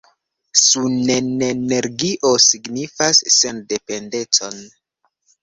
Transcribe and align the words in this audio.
Sunenenergio 0.59 2.31
signifas 2.47 3.21
sendependecon! 3.37 4.61